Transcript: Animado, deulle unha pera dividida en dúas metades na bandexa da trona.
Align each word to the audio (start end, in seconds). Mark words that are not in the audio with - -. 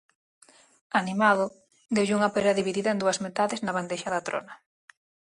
Animado, 1.01 1.45
deulle 1.93 2.17
unha 2.19 2.33
pera 2.35 2.57
dividida 2.59 2.89
en 2.91 3.01
dúas 3.03 3.21
metades 3.25 3.59
na 3.61 3.75
bandexa 3.77 4.13
da 4.13 4.25
trona. 4.27 4.55